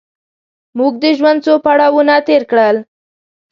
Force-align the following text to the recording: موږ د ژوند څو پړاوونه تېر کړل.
موږ 0.77 0.93
د 1.03 1.05
ژوند 1.17 1.39
څو 1.45 1.53
پړاوونه 1.65 2.13
تېر 2.27 2.41
کړل. 2.51 2.77